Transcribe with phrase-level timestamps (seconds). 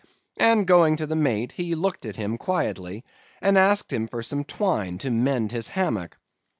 [0.39, 3.03] and going to the mate, he looked at him quietly,
[3.39, 6.17] and asked him for some twine to mend his hammock.